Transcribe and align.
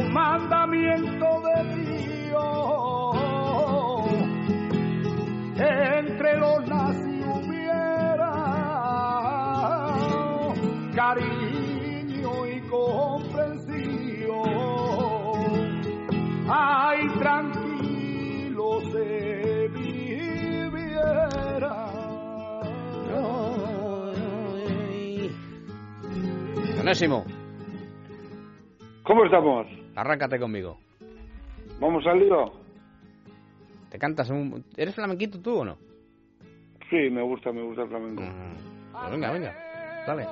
un 0.00 0.12
mandamiento 0.12 1.40
de 1.42 1.64
Dios. 1.76 3.16
Entre 5.56 6.36
los 6.38 6.66
nazis 6.66 7.24
hubiera 7.26 8.32
cariño 10.94 12.46
y 12.46 12.60
comprensión. 12.68 13.60
Ay, 16.48 17.08
tranquilo 17.18 18.80
se 18.92 19.68
viviera. 19.68 21.10
Onésimo, 26.80 27.24
¿Cómo 29.10 29.24
estamos? 29.24 29.66
Arráncate 29.94 30.38
conmigo. 30.38 30.78
¿Vamos 31.80 32.06
al 32.06 32.20
lío? 32.20 32.52
¿Te 33.90 33.98
cantas 33.98 34.30
un... 34.30 34.64
¿Eres 34.76 34.94
flamenquito 34.94 35.40
tú 35.40 35.58
o 35.58 35.64
no? 35.64 35.76
Sí, 36.88 37.08
me 37.10 37.22
gusta, 37.22 37.52
me 37.52 37.62
gusta 37.62 37.82
el 37.82 37.88
flamenco. 37.88 38.22
Mm, 38.22 38.92
pues 38.92 39.10
venga, 39.10 39.32
venga, 39.32 39.54
dale. 40.06 40.26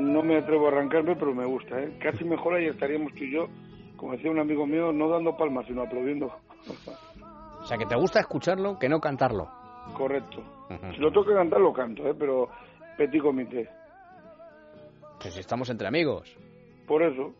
No 0.00 0.22
me 0.22 0.38
atrevo 0.38 0.66
a 0.66 0.72
arrancarme, 0.72 1.14
pero 1.16 1.34
me 1.34 1.44
gusta, 1.44 1.80
¿eh? 1.80 1.96
Casi 2.00 2.24
mejor 2.24 2.54
ahí 2.54 2.66
estaríamos 2.66 3.12
tú 3.14 3.24
y 3.24 3.32
yo, 3.32 3.46
como 3.96 4.12
decía 4.12 4.30
un 4.30 4.40
amigo 4.40 4.66
mío, 4.66 4.92
no 4.92 5.08
dando 5.08 5.36
palmas, 5.36 5.66
sino 5.66 5.82
aplaudiendo. 5.82 6.32
O 7.60 7.64
sea, 7.66 7.78
que 7.78 7.86
te 7.86 7.96
gusta 7.96 8.20
escucharlo 8.20 8.78
que 8.78 8.88
no 8.88 9.00
cantarlo. 9.00 9.48
Correcto. 9.96 10.42
Si 10.94 11.00
lo 11.00 11.12
toca 11.12 11.34
cantar, 11.34 11.60
lo 11.60 11.72
canto, 11.72 12.08
¿eh? 12.08 12.14
Pero 12.18 12.48
petit 12.96 13.20
comité. 13.20 13.68
Pues 15.20 15.34
si 15.34 15.40
estamos 15.40 15.68
entre 15.70 15.86
amigos. 15.86 16.36
Por 16.86 17.02
eso. 17.02 17.32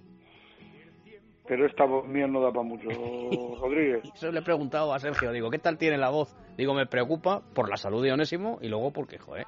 Pero 1.47 1.67
esta 1.67 1.85
voz 1.85 2.07
mía 2.07 2.27
no 2.29 2.41
da 2.41 2.51
para 2.53 2.63
mucho, 2.63 2.89
Rodríguez. 3.61 4.03
Eso 4.15 4.31
le 4.31 4.39
he 4.41 4.43
preguntado 4.43 4.93
a 4.95 4.99
Sergio, 4.99 5.33
digo, 5.33 5.51
¿qué 5.51 5.59
tal 5.59 5.77
tiene 5.77 5.99
la 5.99 6.11
voz? 6.11 6.35
Digo, 6.57 6.73
me 6.75 6.87
preocupa 6.87 7.41
por 7.55 7.69
la 7.69 7.77
salud 7.77 8.03
de 8.03 8.13
Onésimo 8.13 8.59
y 8.61 8.69
luego 8.69 8.93
porque, 8.93 9.19
joder, 9.19 9.47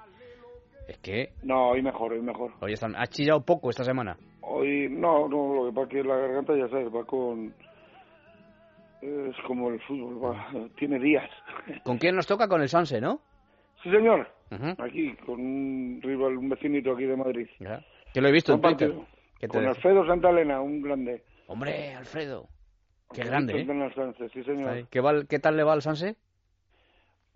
es 0.88 0.98
que, 0.98 1.30
No, 1.42 1.70
hoy 1.70 1.82
mejor, 1.82 2.12
hoy 2.12 2.20
mejor. 2.20 2.52
hoy 2.60 2.72
están, 2.72 2.94
ha 2.96 3.06
chillado 3.06 3.40
poco 3.42 3.70
esta 3.70 3.84
semana. 3.84 4.16
Hoy, 4.40 4.88
no, 4.90 5.28
no, 5.28 5.54
lo 5.54 5.70
que 5.70 5.74
pasa 5.74 5.86
es 5.86 5.92
que 5.92 6.08
la 6.08 6.16
garganta, 6.16 6.56
ya 6.56 6.68
sabes, 6.68 6.88
va 6.94 7.04
con... 7.04 7.54
Es 9.00 9.36
como 9.46 9.68
el 9.70 9.80
fútbol, 9.82 10.22
va, 10.24 10.48
tiene 10.78 10.98
días. 10.98 11.28
¿Con 11.84 11.98
quién 11.98 12.16
nos 12.16 12.26
toca? 12.26 12.48
Con 12.48 12.62
el 12.62 12.68
Sanse, 12.68 13.00
¿no? 13.00 13.20
Sí, 13.82 13.90
señor. 13.90 14.26
Aquí, 14.78 15.14
con 15.26 15.40
un 15.40 16.00
rival, 16.02 16.38
un 16.38 16.48
vecinito 16.48 16.92
aquí 16.92 17.04
de 17.04 17.16
Madrid. 17.16 17.46
Ya. 17.58 17.80
Que 18.12 18.20
lo 18.20 18.28
he 18.28 18.32
visto 18.32 18.52
en 18.54 18.60
Twitter. 18.60 18.88
partido. 18.90 19.06
¿Qué 19.40 19.48
te 19.48 19.58
Con? 19.58 19.66
Alfredo 19.66 20.06
Santalena, 20.06 20.60
un 20.62 20.80
grande. 20.80 21.22
Hombre, 21.46 21.94
Alfredo. 21.94 22.48
Qué 23.12 23.22
grande, 23.24 23.54
¿eh? 23.54 23.66
Santana 23.66 23.94
Sánchez, 23.94 24.32
sí, 24.32 24.42
señor. 24.44 24.88
¿Qué, 24.88 25.00
va- 25.00 25.24
¿Qué 25.24 25.38
tal 25.38 25.56
le 25.56 25.62
va 25.62 25.72
al 25.74 25.82
Sanse? 25.82 26.16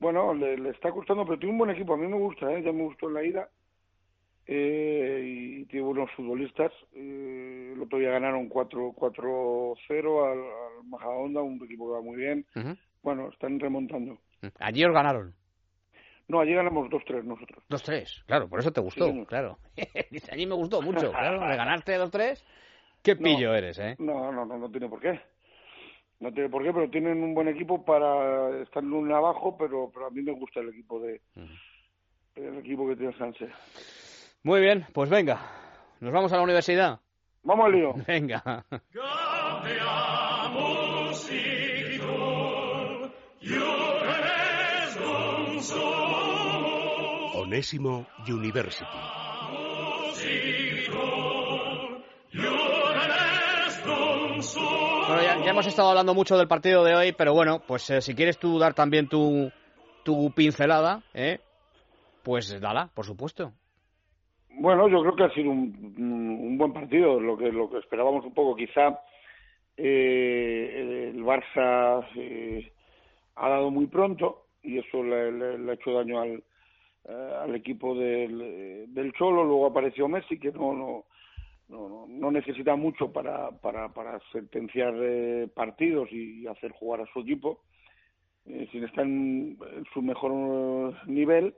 Bueno, 0.00 0.32
le, 0.34 0.56
le 0.56 0.70
está 0.70 0.90
costando, 0.90 1.24
pero 1.24 1.38
tiene 1.38 1.52
un 1.52 1.58
buen 1.58 1.70
equipo. 1.70 1.94
A 1.94 1.96
mí 1.96 2.06
me 2.06 2.16
gusta, 2.16 2.52
¿eh? 2.52 2.62
ya 2.62 2.72
me 2.72 2.84
gustó 2.84 3.08
en 3.08 3.14
la 3.14 3.24
ida. 3.24 3.48
Eh, 4.46 5.22
y 5.24 5.64
tiene 5.66 5.84
buenos 5.86 6.10
futbolistas. 6.12 6.72
Eh, 6.94 7.72
el 7.74 7.82
otro 7.82 7.98
día 7.98 8.10
ganaron 8.10 8.48
4 8.48 8.92
4-0 8.96 10.24
al, 10.24 10.38
al 10.38 10.84
Majadahonda, 10.88 11.42
un 11.42 11.62
equipo 11.64 11.86
que 11.88 11.92
va 11.94 12.00
muy 12.00 12.16
bien. 12.16 12.46
Ujú. 12.56 12.76
Bueno, 13.02 13.28
están 13.28 13.60
remontando. 13.60 14.18
Allí 14.58 14.84
os 14.84 14.92
ganaron. 14.92 15.34
No, 16.28 16.40
allí 16.40 16.54
ganamos 16.54 16.88
2-3 16.90 17.24
nosotros. 17.24 17.62
2-3, 17.70 18.24
claro, 18.26 18.48
por 18.48 18.60
eso 18.60 18.70
te 18.72 18.80
gustó, 18.82 19.06
Sí, 19.10 19.24
claro. 19.26 19.58
Dice, 20.10 20.30
allí 20.32 20.46
me 20.46 20.54
gustó 20.54 20.82
mucho, 20.82 21.10
claro, 21.10 21.40
de 21.40 21.56
ganarte 21.56 21.98
2-3. 21.98 22.42
Qué 23.08 23.14
No. 23.14 23.22
pillo 23.24 23.54
eres, 23.54 23.78
¿eh? 23.78 23.96
No, 23.98 24.30
no, 24.30 24.44
no, 24.44 24.58
no 24.58 24.70
tiene 24.70 24.86
por 24.88 25.00
qué. 25.00 25.18
No 26.20 26.30
tiene 26.32 26.48
por 26.50 26.62
qué, 26.62 26.72
pero 26.74 26.90
tienen 26.90 27.22
un 27.22 27.32
buen 27.34 27.48
equipo 27.48 27.82
para 27.84 28.60
estar 28.62 28.82
en 28.82 28.92
un 28.92 29.10
abajo, 29.12 29.56
pero, 29.56 29.90
pero 29.94 30.08
a 30.08 30.10
mí 30.10 30.20
me 30.20 30.32
gusta 30.32 30.60
el 30.60 30.68
equipo 30.70 31.00
de 31.00 31.22
el 32.36 32.58
equipo 32.58 32.86
que 32.86 32.96
tiene 32.96 33.16
Sánchez. 33.16 33.48
Muy 34.42 34.60
bien, 34.60 34.84
pues 34.92 35.08
venga, 35.08 35.40
nos 36.00 36.12
vamos 36.12 36.32
a 36.32 36.36
la 36.36 36.42
universidad. 36.42 37.00
Vamos 37.44 37.66
al 37.66 37.72
lío. 37.72 37.94
Venga. 38.06 38.64
Onésimo 47.34 48.06
University. 48.26 48.84
Ya, 55.08 55.50
hemos 55.50 55.66
estado 55.66 55.88
hablando 55.88 56.12
mucho 56.14 56.36
del 56.36 56.48
partido 56.48 56.84
de 56.84 56.94
hoy, 56.94 57.12
pero 57.12 57.32
bueno, 57.32 57.62
pues 57.66 57.88
eh, 57.88 58.02
si 58.02 58.14
quieres 58.14 58.38
tú 58.38 58.58
dar 58.58 58.74
también 58.74 59.08
tu, 59.08 59.50
tu 60.02 60.30
pincelada, 60.32 61.00
¿eh? 61.14 61.40
pues 62.22 62.60
dala, 62.60 62.90
por 62.94 63.06
supuesto. 63.06 63.52
Bueno, 64.60 64.86
yo 64.88 65.00
creo 65.00 65.16
que 65.16 65.24
ha 65.24 65.34
sido 65.34 65.50
un, 65.50 65.96
un 65.98 66.58
buen 66.58 66.74
partido, 66.74 67.18
lo 67.18 67.38
que 67.38 67.50
lo 67.50 67.70
que 67.70 67.78
esperábamos 67.78 68.24
un 68.26 68.34
poco. 68.34 68.54
Quizá 68.54 69.00
eh, 69.76 71.10
el 71.14 71.22
Barça 71.24 72.06
eh, 72.16 72.70
ha 73.36 73.48
dado 73.48 73.70
muy 73.70 73.86
pronto 73.86 74.48
y 74.62 74.78
eso 74.78 75.02
le, 75.02 75.32
le- 75.32 75.58
le 75.58 75.70
ha 75.70 75.74
hecho 75.74 75.92
daño 75.92 76.20
al, 76.20 76.44
eh, 77.08 77.32
al 77.42 77.54
equipo 77.54 77.94
del, 77.94 78.92
del 78.92 79.12
Cholo. 79.14 79.42
Luego 79.44 79.66
apareció 79.66 80.06
Messi, 80.06 80.38
que 80.38 80.52
no 80.52 80.74
no 80.74 81.04
no, 81.68 81.88
no- 81.88 82.06
no 82.08 82.30
necesita 82.30 82.76
mucho 82.76 83.12
para 83.12 83.50
para, 83.60 83.88
para 83.92 84.18
sentenciar 84.32 84.94
eh, 84.96 85.48
partidos 85.54 86.10
y 86.12 86.46
hacer 86.46 86.72
jugar 86.72 87.00
a 87.02 87.06
su 87.12 87.20
equipo. 87.20 87.60
Eh, 88.46 88.66
sin 88.72 88.84
estar 88.84 89.04
en, 89.04 89.58
en 89.76 89.84
su 89.92 90.00
mejor 90.00 90.32
eh, 90.32 90.96
nivel, 91.06 91.54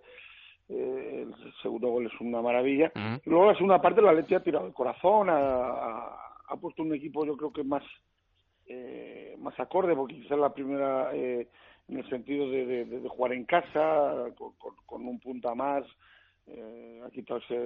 eh, 0.68 1.24
el 1.26 1.34
segundo 1.62 1.88
gol 1.88 2.06
es 2.06 2.20
una 2.20 2.42
maravilla. 2.42 2.90
Ujú. 2.96 3.20
Luego 3.30 3.46
la 3.46 3.54
segunda 3.54 3.80
parte 3.80 4.02
la 4.02 4.12
Leti 4.12 4.34
ha 4.34 4.42
tirado 4.42 4.66
el 4.66 4.72
corazón, 4.74 5.30
ha, 5.30 5.36
ha- 5.38 6.18
ha 6.48 6.56
puesto 6.56 6.82
un 6.82 6.92
equipo 6.94 7.24
yo 7.24 7.36
creo 7.36 7.52
que 7.52 7.62
más 7.62 7.84
eh, 8.66 9.36
más 9.38 9.58
acorde, 9.58 9.94
porque 9.96 10.20
quizás 10.20 10.38
la 10.38 10.52
primera 10.52 11.10
eh, 11.14 11.48
en 11.88 11.98
el 11.98 12.08
sentido 12.08 12.48
de, 12.50 12.66
de- 12.66 12.84
de- 12.84 13.00
de 13.00 13.08
jugar 13.08 13.32
en 13.32 13.44
casa, 13.44 14.26
con, 14.36 14.52
con- 14.58 14.76
con 14.86 15.06
un 15.06 15.18
punta 15.20 15.54
más, 15.54 15.84
eh, 16.46 17.00
ha 17.04 17.10
quitado 17.10 17.40
ese 17.40 17.56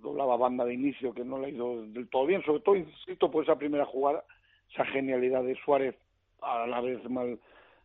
doblaba 0.00 0.36
banda 0.36 0.64
de 0.64 0.74
inicio 0.74 1.12
que 1.14 1.24
no 1.24 1.38
le 1.38 1.46
ha 1.46 1.50
ido 1.50 1.86
del 1.86 2.08
todo 2.08 2.26
bien, 2.26 2.42
sobre 2.42 2.60
todo, 2.62 2.76
insisto, 2.76 3.30
por 3.30 3.44
esa 3.44 3.56
primera 3.56 3.84
jugada, 3.86 4.24
esa 4.72 4.84
genialidad 4.86 5.42
de 5.44 5.54
Suárez, 5.64 5.94
a 6.42 6.66
la 6.66 6.80
vez 6.80 7.02
mal 7.08 7.38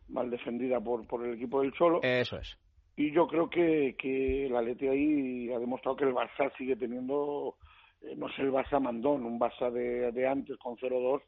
mal 0.08 0.30
defendida 0.30 0.80
por, 0.80 1.06
por 1.06 1.24
el 1.24 1.34
equipo 1.34 1.62
del 1.62 1.72
Cholo. 1.72 2.00
Eso 2.02 2.36
es. 2.36 2.58
y 2.96 3.10
yo 3.12 3.26
creo 3.26 3.48
que, 3.48 3.94
que 3.98 4.46
el 4.46 4.56
Atleti 4.56 4.86
ahí 4.88 5.50
ha 5.52 5.58
demostrado 5.58 5.96
que 5.96 6.04
el 6.04 6.12
Barça 6.14 6.52
sigue 6.58 6.76
teniendo 6.76 7.56
eh, 8.02 8.14
no 8.16 8.28
es 8.28 8.38
el 8.38 8.52
Barça 8.52 8.78
mandón 8.80 9.24
un 9.24 9.38
Barça 9.40 9.70
de, 9.70 10.12
de 10.12 10.26
antes 10.26 10.58
con 10.58 10.76
0-2 10.76 11.22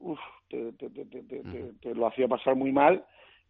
uf, 0.00 0.18
te, 0.48 0.72
te, 0.72 0.90
te, 0.90 1.04
te, 1.04 1.22
te- 1.22 1.42
te- 1.44 1.72
te 1.80 1.94
lo 1.94 2.06
hacía 2.08 2.26
pasar 2.26 2.56
muy 2.56 2.72
mal 2.72 3.04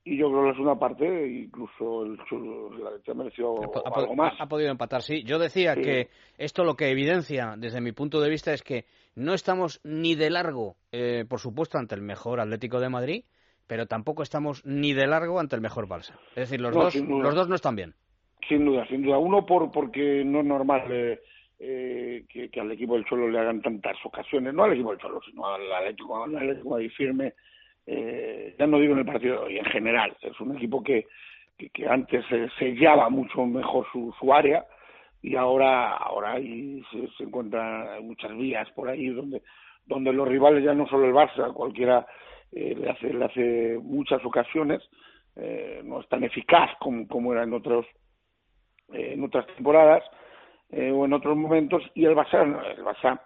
y 0.05 0.17
yo 0.17 0.31
creo 0.31 0.45
que 0.45 0.51
es 0.51 0.59
una 0.59 0.79
parte 0.79 1.29
incluso 1.29 2.05
el, 2.05 2.19
Cholo- 2.29 2.75
el 2.77 2.87
Atleti 2.87 3.11
ha 3.11 3.15
merecido 3.15 3.55
Ha, 3.85 3.99
algo 4.01 4.15
más 4.17 4.33
ha 4.41 4.47
podido 4.47 4.71
empatar, 4.71 5.03
sí. 5.03 5.23
Yo 5.25 5.39
decía 5.39 5.75
Sí. 5.75 5.83
que 5.83 6.09
esto 6.39 6.65
lo 6.65 6.75
que 6.75 6.91
evidencia, 6.91 7.55
desde 7.59 7.81
mi 7.81 7.93
punto 7.93 8.21
de 8.21 8.31
vista, 8.31 8.53
es 8.53 8.63
que 8.63 8.87
no 9.15 9.35
estamos 9.35 9.81
ni 9.85 10.15
de 10.15 10.31
largo, 10.31 10.77
eh, 10.93 11.25
por 11.29 11.39
supuesto, 11.41 11.77
ante 11.79 11.95
el 11.95 12.03
mejor 12.03 12.41
Atlético 12.41 12.81
de 12.81 12.89
Madrid, 12.89 13.25
pero 13.67 13.87
tampoco 13.87 14.23
estamos 14.23 14.65
ni 14.65 14.93
de 14.95 15.07
largo 15.07 15.39
ante 15.39 15.55
el 15.57 15.63
mejor 15.63 15.87
Barça. 15.87 16.15
Es 16.31 16.49
decir, 16.49 16.61
los, 16.61 16.75
No, 16.75 16.83
dos, 16.85 16.95
los 16.97 17.35
dos 17.35 17.49
no 17.49 17.55
están 17.55 17.77
bien. 17.77 17.95
Sin 18.49 18.65
duda, 18.65 18.87
sin 18.89 19.03
duda. 19.03 19.19
Uno 19.19 19.45
por 19.47 19.71
porque 19.71 20.25
no 20.25 20.41
es 20.41 20.47
normal 20.47 20.83
eh, 20.91 21.21
eh, 21.59 22.25
que, 22.29 22.49
que 22.49 22.61
al 22.61 22.73
equipo 22.73 22.95
del 22.95 23.05
Cholo 23.05 23.29
le 23.29 23.39
hagan 23.39 23.61
tantas 23.61 23.97
ocasiones, 24.05 24.55
no 24.55 24.65
al 24.65 24.73
equipo 24.73 24.91
del 24.91 24.99
Cholo, 25.01 25.21
sino 25.29 25.47
al 25.47 25.71
Atlético, 25.73 26.25
al 26.25 26.37
Atlético 26.37 26.77
ahí 26.77 26.89
firme. 26.89 27.35
Eh, 27.93 28.55
ya 28.57 28.69
no 28.69 28.79
digo 28.79 28.93
en 28.93 29.01
el 29.01 29.05
partido 29.05 29.43
hoy, 29.43 29.59
en 29.59 29.65
general. 29.65 30.17
Es 30.23 30.39
un 30.41 30.57
equipo 30.57 30.81
que, 30.81 31.07
que, 31.59 31.71
que 31.71 31.89
antes 31.89 32.25
eh, 32.31 32.49
sellaba 32.57 33.09
mucho 33.09 33.45
mejor 33.45 33.85
su, 33.93 34.15
su 34.21 34.33
área 34.33 34.65
y 35.23 35.35
ahora 35.35 35.97
ahora 35.97 36.35
ahí 36.35 36.83
se, 36.93 37.09
se 37.17 37.25
encuentran 37.25 38.07
muchas 38.07 38.31
vías 38.37 38.71
por 38.71 38.89
ahí 38.89 39.09
donde 39.09 39.43
donde 39.87 40.13
los 40.13 40.29
rivales 40.29 40.63
ya 40.63 40.73
no 40.73 40.87
solo 40.87 41.07
el 41.07 41.13
Barça, 41.13 41.53
cualquiera 41.53 42.07
eh, 42.53 42.77
le 42.79 42.91
hace 42.91 43.13
le 43.13 43.25
hace 43.25 43.79
muchas 43.83 44.25
ocasiones, 44.25 44.81
eh, 45.35 45.81
no 45.85 46.01
es 46.01 46.09
tan 46.09 46.23
eficaz 46.23 46.71
como, 46.79 47.09
como 47.09 47.33
era 47.33 47.43
en 47.43 47.53
otros 47.53 47.87
eh, 48.93 49.15
en 49.15 49.25
otras 49.25 49.47
temporadas 49.49 50.05
o 50.73 51.05
en 51.05 51.13
otros 51.13 51.37
momentos 51.37 51.83
y 51.97 52.05
el 52.05 52.15
Barça 52.15 52.43
el 52.45 52.85
Barça 52.85 53.21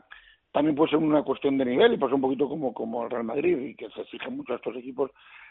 también 0.54 0.76
puede 0.76 0.90
ser 0.90 1.00
una 1.00 1.24
cuestión 1.24 1.58
de 1.58 1.64
nivel 1.64 1.94
y 1.94 1.98
pasa 1.98 2.14
un 2.14 2.20
poquito 2.20 2.48
como 2.48 2.72
como 2.72 3.02
el 3.02 3.10
Real 3.10 3.24
Madrid 3.24 3.58
y 3.58 3.74
que 3.74 3.90
se 3.90 4.02
exige 4.02 4.30
mucho 4.30 4.52
a 4.52 4.56
estos 4.56 4.76
equipos 4.76 5.10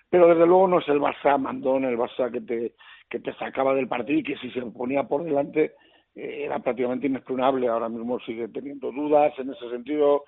pero 0.10 0.30
desde 0.30 0.48
luego 0.48 0.66
no 0.70 0.80
es 0.80 0.88
el 0.88 1.02
Barça 1.02 1.38
mandón 1.38 1.84
el 1.84 1.98
Barça 1.98 2.32
que 2.32 2.40
te 2.40 2.74
que 3.10 3.20
te 3.20 3.34
sacaba 3.34 3.76
del 3.76 3.90
partido 3.90 4.20
y 4.20 4.24
que 4.24 4.38
si 4.38 4.50
se 4.52 4.62
ponía 4.62 5.04
por 5.04 5.26
delante 5.26 5.74
eh, 6.16 6.44
era 6.46 6.60
prácticamente 6.60 7.08
inexpugnable. 7.08 7.68
Ahora 7.68 7.90
mismo 7.90 8.20
sigue 8.22 8.48
teniendo 8.48 8.92
dudas 8.92 9.34
en 9.38 9.52
ese 9.52 9.70
sentido 9.70 10.24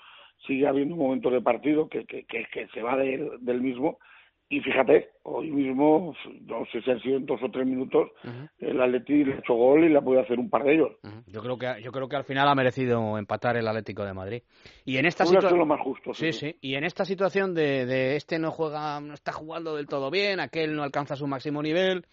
sigue 0.45 0.67
habiendo 0.67 0.95
momentos 0.95 1.31
de 1.31 1.41
partido 1.41 1.87
que, 1.87 2.05
que, 2.05 2.25
que, 2.25 2.67
se 2.73 2.81
va 2.81 2.97
del 2.97 3.61
mismo 3.61 3.99
y 4.47 4.59
fíjate, 4.59 5.09
hoy 5.23 5.49
mismo, 5.49 6.13
no 6.41 6.65
sé 6.71 6.79
si 6.83 6.91
han 6.91 7.01
sido 7.01 7.17
en 7.17 7.25
dos 7.25 7.41
o 7.41 7.49
tres 7.49 7.65
minutos, 7.65 8.11
el 8.59 8.79
Atleti 8.79 9.23
le 9.23 9.33
ha 9.33 9.37
hecho 9.39 9.55
gol 9.55 9.83
y 9.83 9.89
le 9.89 9.97
ha 9.97 10.01
podido 10.01 10.21
hacer 10.21 10.37
un 10.37 10.51
par 10.51 10.63
de 10.63 10.75
ellos. 10.75 10.91
Yo 11.25 11.41
creo 11.41 11.57
que 11.57 11.81
yo 11.81 11.91
creo 11.91 12.07
que 12.07 12.15
al 12.15 12.25
final 12.25 12.47
ha 12.47 12.53
merecido 12.53 13.17
empatar 13.17 13.57
el 13.57 13.67
Atlético 13.67 14.05
de 14.05 14.13
Madrid. 14.13 14.43
Y 14.85 14.97
en 14.97 15.07
esta 15.07 15.25
situación 15.25 15.57
lo 15.57 15.65
más 15.65 15.81
justo. 15.81 16.13
Sí, 16.13 16.31
sí, 16.31 16.55
Y 16.61 16.75
en 16.75 16.83
esta 16.83 17.05
situación 17.05 17.55
de, 17.55 17.87
de 17.87 18.17
este 18.17 18.37
no 18.37 18.51
juega, 18.51 18.99
no 19.01 19.15
está 19.15 19.31
jugando 19.31 19.75
del 19.75 19.87
todo 19.87 20.11
bien, 20.11 20.39
aquel 20.39 20.75
no 20.75 20.83
alcanza 20.83 21.15
su 21.15 21.25
máximo 21.25 21.63
nivel, 21.63 22.05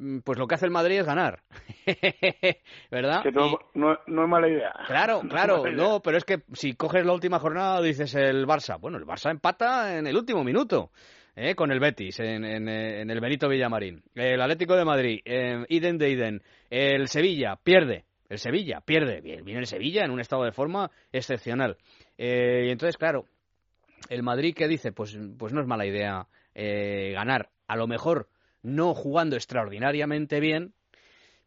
mm, 0.00 0.18
pues 0.24 0.40
lo 0.40 0.48
que 0.48 0.56
hace 0.56 0.66
el 0.66 0.72
Madrid 0.72 0.98
es 0.98 1.06
ganar. 1.06 1.42
¿Verdad? 2.90 3.22
Que 3.22 3.30
no, 3.30 3.56
no, 3.74 3.92
es 3.92 4.28
mala 4.28 4.48
idea. 4.48 4.72
Claro, 4.88 5.20
claro, 5.30 5.62
no, 5.70 6.00
pero 6.00 6.18
es 6.18 6.24
que 6.24 6.42
si 6.54 6.74
coges 6.74 7.06
la 7.06 7.12
última 7.12 7.38
jornada 7.38 7.80
dices 7.80 8.16
el 8.16 8.48
Barça. 8.48 8.80
Bueno, 8.80 8.98
el 8.98 9.06
Barça 9.06 9.30
empata 9.30 9.96
en 9.96 10.08
el 10.08 10.16
último 10.16 10.42
minuto. 10.42 10.90
¿Eh? 11.36 11.54
con 11.54 11.72
el 11.72 11.80
Betis 11.80 12.20
en, 12.20 12.44
en, 12.44 12.68
el 13.10 13.20
Benito 13.20 13.48
Villamarín. 13.48 14.02
El 14.14 14.40
Atlético 14.40 14.76
de 14.76 14.84
Madrid, 14.84 15.20
eh, 15.24 15.64
Iden 15.68 15.98
de 15.98 16.10
Iden. 16.10 16.42
El 16.70 17.08
Sevilla 17.08 17.56
pierde. 17.56 18.04
El 18.28 18.38
Sevilla 18.38 18.80
pierde. 18.80 19.20
Viene 19.20 19.60
el 19.60 19.66
Sevilla 19.66 20.04
en 20.04 20.10
un 20.10 20.20
estado 20.20 20.44
de 20.44 20.52
forma 20.52 20.90
excepcional. 21.12 21.76
Eh, 22.16 22.66
y 22.66 22.70
entonces, 22.70 22.96
claro, 22.96 23.26
el 24.08 24.22
Madrid, 24.22 24.54
¿qué 24.56 24.68
dice? 24.68 24.92
Pues, 24.92 25.16
pues 25.38 25.52
no 25.52 25.60
es 25.60 25.66
mala 25.66 25.86
idea 25.86 26.26
eh, 26.54 27.12
ganar. 27.14 27.50
A 27.66 27.76
lo 27.76 27.86
mejor 27.86 28.28
no 28.62 28.94
jugando 28.94 29.36
extraordinariamente 29.36 30.40
bien, 30.40 30.72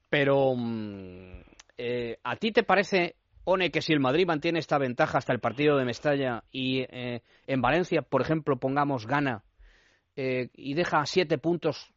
pero 0.09 0.53
mm, 0.55 1.41
eh, 1.77 2.17
¿a 2.23 2.35
ti 2.35 2.51
te 2.51 2.63
parece 2.63 3.15
One 3.43 3.69
que 3.69 3.81
si 3.81 3.93
el 3.93 3.99
Madrid 3.99 4.25
mantiene 4.25 4.59
esta 4.59 4.77
ventaja 4.77 5.19
hasta 5.19 5.33
el 5.33 5.39
partido 5.39 5.77
de 5.77 5.85
Mestalla 5.85 6.43
y 6.51 6.81
eh, 6.89 7.21
en 7.47 7.61
Valencia, 7.61 8.01
por 8.01 8.21
ejemplo, 8.21 8.57
pongamos 8.57 9.05
gana 9.05 9.43
eh, 10.15 10.49
y 10.53 10.73
deja 10.73 11.05
siete 11.05 11.37
puntos 11.37 11.93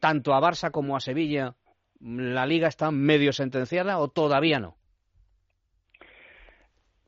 tanto 0.00 0.34
a 0.34 0.40
Barça 0.40 0.70
como 0.70 0.96
a 0.96 1.00
Sevilla, 1.00 1.54
¿la 2.00 2.46
liga 2.46 2.68
está 2.68 2.90
medio 2.90 3.32
sentenciada 3.32 3.98
o 3.98 4.08
todavía 4.08 4.60
no? 4.60 4.76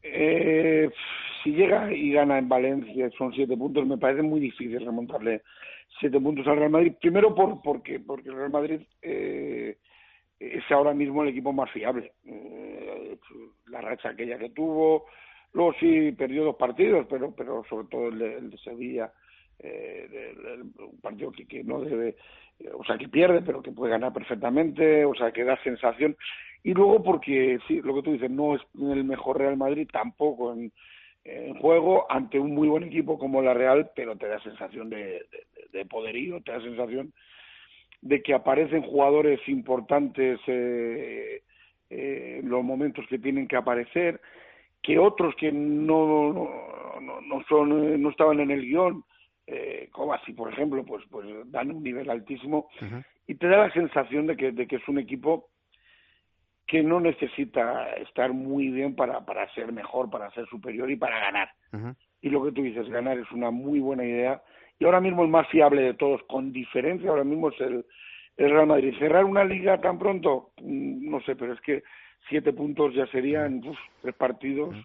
Eh, 0.03 0.91
si 1.43 1.53
llega 1.53 1.93
y 1.93 2.13
gana 2.13 2.39
en 2.39 2.49
Valencia, 2.49 3.11
son 3.17 3.33
siete 3.33 3.57
puntos, 3.57 3.87
me 3.87 3.99
parece 3.99 4.23
muy 4.23 4.41
difícil 4.41 4.85
remontarle 4.85 5.43
siete 6.01 6.19
puntos 6.19 6.47
al 6.47 6.57
Real 6.57 6.71
Madrid. 6.71 6.95
Primero 7.01 7.35
por, 7.35 7.63
porque, 7.63 8.01
porque 8.01 8.31
el 8.31 8.37
Real 8.37 8.51
Madrid 8.51 8.81
eh, 9.03 9.77
es 10.39 10.65
ahora 10.71 10.95
mismo 10.95 11.23
el 11.23 11.29
equipo 11.29 11.53
más 11.53 11.71
fiable. 11.71 12.13
la 13.67 13.81
racha 13.83 14.09
aquella 14.09 14.39
que 14.39 14.51
tuvo, 14.51 15.07
luego 15.53 15.75
sí 15.79 16.13
perdió 16.13 16.45
dos 16.45 16.57
partidos, 16.57 17.07
pero, 17.09 17.33
pero 17.35 17.63
sobre 17.69 17.87
todo 17.89 18.09
el 18.09 18.51
de 18.51 18.59
Sevilla 18.59 19.13
eh, 19.63 20.33
un 20.79 21.01
partido 21.01 21.33
que, 21.33 21.63
no 21.65 21.81
debe, 21.81 22.17
o 22.75 22.85
sea, 22.85 22.97
que 22.97 23.09
pierde, 23.09 23.43
pero 23.43 23.63
que 23.63 23.73
puede 23.73 23.93
ganar 23.93 24.13
perfectamente, 24.13 25.05
o 25.05 25.15
sea, 25.15 25.33
que 25.33 25.45
da 25.45 25.63
sensación. 25.63 26.17
Y 26.63 26.75
luego 26.75 27.03
porque, 27.03 27.59
sí, 27.67 27.81
lo 27.83 27.95
que 27.95 28.03
tú 28.03 28.13
dices, 28.13 28.31
no 28.31 28.55
es 28.55 28.63
el 28.75 29.05
mejor 29.05 29.39
Real 29.39 29.57
Madrid 29.57 29.89
tampoco 29.91 30.53
en, 30.53 30.73
juego 31.61 32.11
ante 32.11 32.39
un 32.39 32.55
muy 32.55 32.69
buen 32.69 32.83
equipo 32.83 33.19
como 33.19 33.43
la 33.43 33.53
Real, 33.53 33.91
pero 33.95 34.17
te 34.17 34.27
da 34.27 34.43
sensación 34.43 34.89
de, 34.89 35.27
de, 35.71 35.85
poderío, 35.85 36.41
te 36.41 36.53
da 36.53 36.61
sensación 36.63 37.13
de 38.01 38.23
que 38.23 38.33
aparecen 38.33 38.83
jugadores 38.83 39.39
importantes 39.47 40.41
eh, 40.47 41.43
eh, 41.91 42.41
los 42.43 42.65
momentos 42.65 43.05
que 43.09 43.19
tienen 43.19 43.47
que 43.47 43.57
aparecer, 43.57 44.21
que 44.83 44.99
otros 44.99 45.35
que 45.37 45.53
no, 45.53 46.33
no, 47.01 47.21
no, 47.21 47.45
son, 47.49 48.01
no 48.01 48.11
estaban 48.11 48.41
en 48.41 48.51
el 48.51 48.63
guion, 48.63 49.05
eh, 49.53 49.91
así 50.15 50.33
por 50.33 50.53
ejemplo, 50.53 50.85
pues, 50.85 51.05
pues 51.11 51.27
dan 51.47 51.71
un 51.71 51.83
nivel 51.83 52.09
altísimo 52.09 52.69
y 53.27 53.35
te 53.35 53.49
da 53.49 53.59
la 53.59 53.73
sensación 53.73 54.27
de 54.27 54.37
que, 54.37 54.53
de 54.53 54.67
que 54.67 54.77
es 54.77 54.89
un 54.89 54.99
equipo 54.99 55.49
que 56.67 56.85
no 56.85 57.01
necesita 57.01 57.95
estar 57.95 58.33
muy 58.33 58.69
bien 58.69 58.95
para, 58.95 59.25
para 59.25 59.53
ser 59.55 59.73
mejor, 59.73 60.09
para 60.09 60.31
ser 60.31 60.47
superior 60.47 60.89
y 60.89 60.97
para 60.97 61.19
ganar. 61.19 61.51
Y 62.23 62.31
lo 62.31 62.45
que 62.45 62.53
tú 62.53 62.63
dices, 62.63 62.89
ganar 62.89 63.19
es 63.19 63.31
una 63.33 63.51
muy 63.51 63.81
buena 63.81 64.05
idea. 64.05 64.41
Y 64.79 64.85
ahora 64.85 65.01
mismo 65.01 65.25
el 65.25 65.31
más 65.31 65.49
fiable 65.49 65.83
de 65.83 65.95
todos, 65.95 66.23
con 66.29 66.53
diferencia, 66.53 67.11
ahora 67.11 67.25
mismo 67.25 67.49
es 67.49 67.61
el, 67.61 67.85
el 68.37 68.51
Real 68.51 68.69
Madrid. 68.69 68.95
Cerrar 69.01 69.25
una 69.25 69.45
liga 69.45 69.81
tan 69.81 69.99
pronto, 69.99 70.53
mm, 70.63 71.11
no 71.11 71.21
sé, 71.23 71.35
pero 71.35 71.55
es 71.55 71.61
que 71.61 71.83
siete 72.29 72.53
puntos 72.53 72.95
ya 72.95 73.07
serían 73.09 73.63
tres 74.03 74.15
partidos 74.15 74.77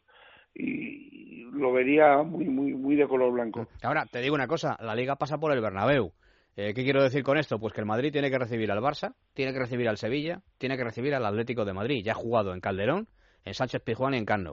y 0.55 1.45
lo 1.51 1.71
vería 1.71 2.23
muy 2.23 2.45
muy 2.45 2.73
muy 2.73 2.95
de 2.95 3.07
color 3.07 3.33
blanco. 3.33 3.67
Ahora 3.83 4.05
te 4.05 4.21
digo 4.21 4.35
una 4.35 4.47
cosa, 4.47 4.77
la 4.81 4.95
liga 4.95 5.15
pasa 5.15 5.37
por 5.37 5.51
el 5.51 5.61
Bernabéu. 5.61 6.11
Eh, 6.57 6.73
¿Qué 6.73 6.83
quiero 6.83 7.03
decir 7.03 7.23
con 7.23 7.37
esto? 7.37 7.59
Pues 7.59 7.73
que 7.73 7.81
el 7.81 7.85
Madrid 7.85 8.13
tiene 8.13 8.31
que 8.31 8.39
recibir 8.39 8.71
al 8.71 8.79
Barça, 8.79 9.13
tiene 9.33 9.51
que 9.51 9.59
recibir 9.59 9.89
al 9.89 9.97
Sevilla, 9.97 10.41
tiene 10.57 10.77
que 10.77 10.85
recibir 10.85 11.13
al 11.13 11.25
Atlético 11.25 11.65
de 11.65 11.73
Madrid. 11.73 12.01
Ya 12.03 12.13
ha 12.13 12.15
jugado 12.15 12.53
en 12.53 12.61
Calderón, 12.61 13.09
en 13.43 13.53
Sánchez 13.53 13.81
Pizjuán 13.81 14.13
y 14.13 14.17
en 14.17 14.25
Camp 14.25 14.47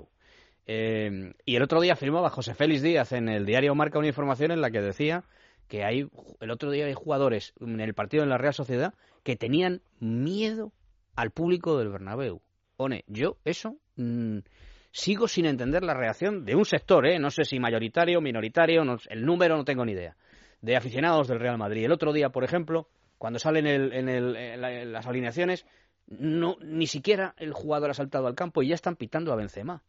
eh, 0.66 1.34
y 1.44 1.56
el 1.56 1.62
otro 1.62 1.81
día 1.81 1.96
firmaba 1.96 2.31
José 2.31 2.55
Félix 2.55 2.82
Díaz 2.82 3.12
en 3.12 3.28
el 3.28 3.44
diario 3.44 3.75
Marca 3.75 3.98
una 3.98 4.06
información 4.06 4.52
en 4.52 4.60
la 4.60 4.70
que 4.70 4.81
decía 4.81 5.25
que 5.66 5.84
hay 5.84 6.08
el 6.40 6.50
otro 6.50 6.70
día 6.70 6.87
hay 6.87 6.94
jugadores 6.94 7.52
en 7.60 7.81
el 7.81 7.94
partido 7.94 8.22
en 8.22 8.28
la 8.28 8.38
Real 8.38 8.55
Sociedad 8.55 8.94
que 9.25 9.34
tenían 9.34 9.82
miedo 9.98 10.72
al 11.16 11.31
público 11.31 11.78
del 11.78 11.88
Bernabéu. 11.88 12.43
Pone, 12.76 13.05
yo 13.06 13.37
eso 13.44 13.76
mm, 13.96 14.38
sigo 14.92 15.26
sin 15.26 15.46
entender 15.46 15.82
la 15.82 15.94
reacción 15.94 16.44
de 16.44 16.54
un 16.54 16.64
sector, 16.64 17.06
¿eh? 17.06 17.18
no 17.18 17.30
sé 17.30 17.44
si 17.44 17.58
mayoritario, 17.58 18.20
minoritario, 18.20 18.82
el 19.08 19.24
número 19.24 19.56
no 19.56 19.64
tengo 19.64 19.84
ni 19.84 19.92
idea, 19.92 20.16
de 20.60 20.76
aficionados 20.76 21.26
del 21.28 21.40
Real 21.40 21.58
Madrid. 21.58 21.84
El 21.84 21.92
otro 21.92 22.12
día, 22.12 22.28
por 22.28 22.44
ejemplo, 22.44 22.86
cuando 23.18 23.38
salen 23.38 23.66
en, 23.66 24.92
las 24.92 25.06
alineaciones, 25.06 25.66
no, 26.06 26.56
ni 26.60 26.86
siquiera 26.86 27.34
el 27.38 27.52
jugador 27.52 27.90
ha 27.90 27.94
saltado 27.94 28.26
al 28.26 28.34
campo 28.34 28.62
y 28.62 28.68
ya 28.68 28.74
están 28.74 28.96
pitando 28.96 29.32
a 29.32 29.36
Benzema. 29.36 29.82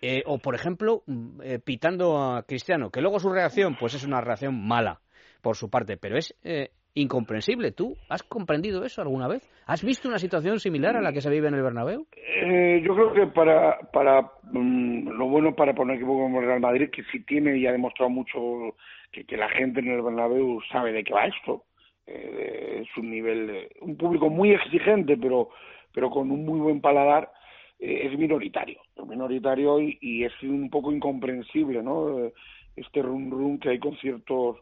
Eh, 0.00 0.22
o, 0.26 0.38
por 0.38 0.54
ejemplo, 0.54 1.02
mm, 1.06 1.40
eh, 1.42 1.58
pitando 1.58 2.18
a 2.18 2.42
Cristiano, 2.42 2.90
que 2.90 3.00
luego 3.00 3.18
su 3.18 3.30
reacción 3.30 3.76
pues 3.78 3.94
es 3.94 4.04
una 4.04 4.20
reacción 4.20 4.54
mala 4.66 5.00
por 5.40 5.56
su 5.56 5.70
parte, 5.70 5.96
pero 5.96 6.18
es 6.18 6.34
eh, 6.44 6.70
incomprensible. 6.96 7.72
¿Tú 7.72 7.96
has 8.08 8.22
comprendido 8.22 8.84
eso 8.84 9.02
alguna 9.02 9.28
vez? 9.28 9.48
¿Has 9.66 9.84
visto 9.84 10.08
una 10.08 10.18
situación 10.18 10.58
similar 10.58 10.96
a 10.96 11.02
la 11.02 11.12
que 11.12 11.20
se 11.20 11.30
vive 11.30 11.48
en 11.48 11.54
el 11.54 11.62
Bernabéu? 11.62 12.06
Eh, 12.16 12.82
yo 12.84 12.94
creo 12.94 13.12
que 13.12 13.26
para, 13.28 13.78
para 13.92 14.22
mm, 14.50 15.10
lo 15.10 15.28
bueno 15.28 15.54
para 15.54 15.74
poner 15.74 15.96
equipo 15.96 16.18
como 16.18 16.40
Real 16.40 16.60
Madrid, 16.60 16.90
que 16.90 17.04
sí 17.12 17.20
tiene 17.24 17.56
y 17.56 17.66
ha 17.66 17.72
demostrado 17.72 18.10
mucho 18.10 18.74
que, 19.12 19.24
que 19.24 19.36
la 19.36 19.48
gente 19.50 19.80
en 19.80 19.88
el 19.88 20.02
Bernabéu 20.02 20.60
sabe 20.72 20.92
de 20.92 21.04
qué 21.04 21.12
va 21.12 21.26
esto. 21.26 21.64
Eh, 22.06 22.82
es 22.82 22.96
un 22.96 23.10
nivel, 23.10 23.68
un 23.82 23.96
público 23.96 24.30
muy 24.30 24.52
exigente, 24.52 25.16
pero, 25.16 25.50
pero 25.92 26.08
con 26.10 26.30
un 26.30 26.44
muy 26.46 26.60
buen 26.60 26.80
paladar, 26.80 27.30
eh, 27.78 28.08
es 28.10 28.18
minoritario. 28.18 28.80
Es 28.96 29.06
minoritario 29.06 29.80
y, 29.80 29.98
y, 30.00 30.24
es 30.24 30.32
un 30.42 30.70
poco 30.70 30.92
incomprensible, 30.92 31.82
¿no? 31.82 32.30
Este 32.74 33.02
rum 33.02 33.30
rum 33.30 33.58
que 33.58 33.70
hay 33.70 33.78
con 33.78 33.96
ciertos 33.96 34.58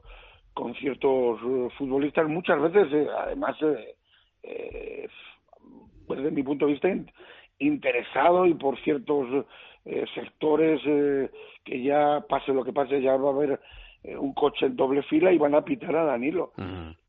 con 0.54 0.72
ciertos 0.76 1.40
eh, 1.42 1.68
futbolistas 1.76 2.28
muchas 2.28 2.60
veces, 2.60 2.92
eh, 2.92 3.08
además, 3.18 3.56
eh, 3.62 3.94
eh, 4.44 5.08
desde 6.08 6.30
mi 6.30 6.42
punto 6.42 6.66
de 6.66 6.72
vista, 6.72 6.88
interesado 7.58 8.46
y 8.46 8.54
por 8.54 8.78
ciertos 8.80 9.46
sectores 10.14 10.80
que 11.62 11.82
ya 11.82 12.24
pase 12.26 12.54
lo 12.54 12.64
que 12.64 12.72
pase, 12.72 13.02
ya 13.02 13.16
va 13.16 13.30
a 13.30 13.34
haber 13.34 13.60
un 14.18 14.32
coche 14.32 14.66
en 14.66 14.76
doble 14.76 15.02
fila 15.02 15.30
y 15.30 15.38
van 15.38 15.54
a 15.54 15.64
pitar 15.64 15.94
a 15.94 16.04
Danilo, 16.04 16.52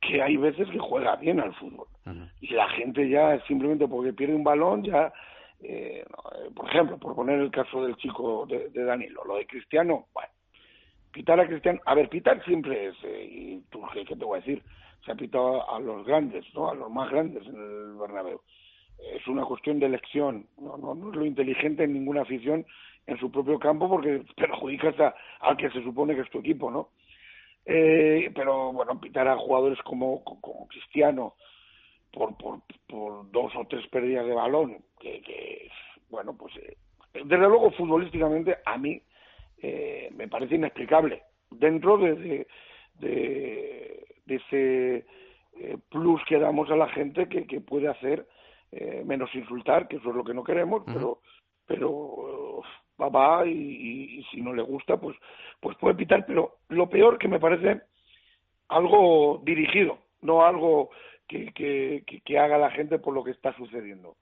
que 0.01 0.21
hay 0.21 0.37
veces 0.37 0.69
que 0.69 0.79
juega 0.79 1.15
bien 1.15 1.39
al 1.39 1.53
fútbol. 1.55 1.87
Y 2.41 2.53
la 2.53 2.69
gente 2.69 3.07
ya 3.09 3.39
simplemente 3.47 3.87
porque 3.87 4.13
pierde 4.13 4.35
un 4.35 4.43
balón 4.43 4.83
ya... 4.83 5.11
por 6.55 6.69
ejemplo, 6.69 6.97
por 6.97 7.15
poner 7.15 7.39
el 7.39 7.51
caso 7.51 7.83
del 7.83 7.95
chico 7.97 8.45
de, 8.45 8.69
de 8.69 8.83
Danilo, 8.83 9.23
lo 9.25 9.37
de 9.37 9.47
Cristiano, 9.47 10.07
bueno, 10.13 10.29
pitar 11.15 11.39
a 11.39 11.47
Cristiano, 11.47 11.79
a 11.85 11.95
ver, 11.95 12.09
pitar 12.09 12.43
siempre 12.43 12.87
es, 12.87 12.95
eh, 13.05 13.27
y 13.31 13.61
tú, 13.69 13.81
¿qué 13.93 14.03
te 14.03 14.25
voy 14.25 14.37
a 14.37 14.41
decir? 14.41 14.61
Se 15.05 15.13
ha 15.13 15.15
pitado 15.15 15.67
a 15.73 15.79
los 15.79 16.05
grandes, 16.05 16.43
¿no? 16.53 16.69
A 16.69 16.75
los 16.75 16.91
más 16.91 17.09
grandes 17.09 17.47
en 17.47 17.55
el 17.55 17.95
Bernabéu. 17.95 18.41
Es 19.13 19.25
una 19.27 19.45
cuestión 19.45 19.79
de 19.79 19.85
elección, 19.85 20.45
no, 20.57 20.75
no, 20.75 20.93
no 20.93 21.11
es 21.11 21.15
lo 21.15 21.25
inteligente 21.25 21.85
en 21.85 21.93
ninguna 21.93 22.23
afición 22.23 22.65
en 23.07 23.17
su 23.17 23.31
propio 23.31 23.57
campo 23.59 23.87
porque 23.87 24.25
perjudicas 24.35 24.99
a, 24.99 25.15
al 25.39 25.55
que 25.55 25.69
se 25.69 25.81
supone 25.83 26.15
que 26.15 26.21
es 26.21 26.29
tu 26.29 26.39
equipo, 26.39 26.69
¿no? 26.69 26.89
Eh, 27.65 28.29
pero 28.35 28.73
bueno, 28.73 28.99
pitar 28.99 29.25
a 29.29 29.37
jugadores 29.37 29.79
como, 29.83 30.21
Cristiano 30.67 31.35
por, 32.11 32.35
por, 32.37 32.59
por 32.87 33.31
dos 33.31 33.55
o 33.55 33.65
tres 33.69 33.87
pérdidas 33.87 34.25
de 34.25 34.33
balón, 34.33 34.83
que, 34.99 35.21
que 35.21 35.69
bueno, 36.09 36.35
pues 36.37 36.53
eh, 36.57 36.75
desde 37.13 37.37
luego 37.37 37.71
futbolísticamente 37.71 38.57
a 38.65 38.77
mí 38.77 39.01
eh, 39.67 40.09
me 40.15 40.27
parece 40.27 40.55
inexplicable. 40.55 41.23
Dentro 41.49 41.97
de, 41.97 42.45
de, 42.99 44.05
ese 44.27 45.05
eh, 45.57 45.77
plus 45.89 46.21
que 46.27 46.37
damos 46.37 46.69
a 46.69 46.75
la 46.75 46.87
gente 46.89 47.27
que, 47.27 47.47
que 47.47 47.61
puede 47.61 47.87
hacer 47.87 48.27
eh, 48.71 49.03
menos 49.05 49.33
insultar, 49.33 49.87
que 49.87 49.95
eso 49.97 50.09
es 50.09 50.15
lo 50.15 50.23
que 50.23 50.33
no 50.33 50.43
queremos, 50.43 50.83
pero 50.85 51.21
pero 51.65 52.61
va, 53.01 53.09
va 53.09 53.47
y, 53.47 54.19
y, 54.19 54.23
si 54.25 54.39
no 54.41 54.53
le 54.53 54.61
gusta, 54.61 54.97
pues, 54.97 55.17
pues 55.59 55.75
puede 55.77 55.95
pitar, 55.95 56.25
pero 56.27 56.59
lo 56.69 56.87
peor 56.87 57.17
que 57.17 57.27
me 57.27 57.39
parece 57.39 57.81
algo 58.67 59.41
dirigido, 59.43 59.97
no 60.21 60.45
algo 60.45 60.91
que, 61.27 61.51
que, 61.53 62.03
que 62.23 62.37
haga 62.37 62.59
la 62.59 62.69
gente 62.69 62.99
por 62.99 63.15
lo 63.15 63.23
que 63.23 63.31
está 63.31 63.55
sucediendo. 63.57 64.15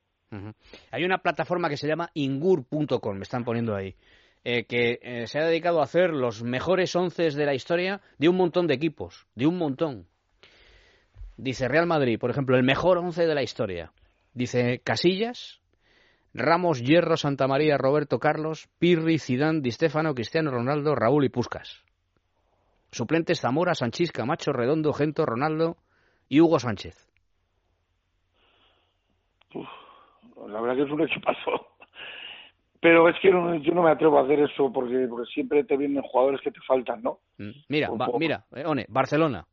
Hay 0.91 1.03
una 1.03 1.17
plataforma 1.17 1.67
que 1.67 1.77
se 1.77 1.88
llama 1.88 2.09
ingur.com, 2.13 3.17
me 3.17 3.23
están 3.23 3.43
poniendo 3.43 3.75
ahí, 3.75 3.93
eh, 4.43 4.65
que 4.65 5.00
eh, 5.01 5.27
se 5.27 5.39
ha 5.39 5.45
dedicado 5.45 5.79
a 5.79 5.85
hacer 5.85 6.12
los 6.12 6.43
mejores 6.43 6.95
once 6.95 7.29
de 7.29 7.45
la 7.45 7.53
historia 7.53 8.01
de 8.17 8.29
un 8.29 8.35
montón 8.35 8.67
de 8.67 8.73
equipos, 8.73 9.25
de 9.35 9.47
un 9.47 9.57
montón. 9.57 10.07
Dice 11.38 11.67
Real 11.67 11.88
Madrid, 11.88 12.19
por 12.19 12.29
ejemplo, 12.29 12.57
el 12.57 12.63
mejor 12.63 12.97
once 12.97 13.25
de 13.25 13.35
la 13.35 13.43
historia. 13.43 13.91
Dice 14.33 14.81
Casillas, 14.83 15.62
Ramos, 16.33 16.81
Hierro, 16.81 17.15
Santa 17.15 17.47
María, 17.47 17.77
Roberto 17.77 18.19
Carlos, 18.19 18.67
Pirri, 18.79 19.19
Zidane, 19.19 19.62
Di 19.62 19.71
Stefano, 19.71 20.15
Cristiano 20.15 20.51
Ronaldo, 20.51 20.95
Raúl 20.95 21.25
y 21.25 21.29
Puscas. 21.29 21.83
Suplentes 22.91 23.39
Zamora, 23.39 23.75
Sanchís, 23.75 24.12
Camacho, 24.12 24.51
Redondo, 24.51 24.93
Gento, 24.93 25.25
Ronaldo 25.25 25.77
y 26.29 26.41
Hugo 26.41 26.59
Sánchez. 26.59 27.09
la 30.47 30.62
verdad 30.62 30.75
que 30.75 30.83
es 30.83 30.91
un 30.91 31.01
equipazo. 31.01 31.73
Pero 32.83 33.07
es 33.07 33.15
que 33.21 33.29
yo 33.29 33.73
no 33.73 33.81
me 33.81 33.91
atrevo 33.91 34.19
a 34.19 34.23
hacer 34.23 34.41
eso 34.41 34.69
porque, 34.73 35.07
porque 35.09 35.31
siempre 35.31 35.63
te 35.63 35.77
vienen 35.77 36.03
jugadores 36.03 36.41
que 36.41 36.51
te 36.51 36.59
faltan, 36.67 37.01
¿no? 37.01 37.21
Mm, 37.37 37.51
mira, 37.69 37.89
mira, 38.19 38.45
eh, 38.53 38.65
One, 38.65 38.85
Barcelona. 38.89 39.47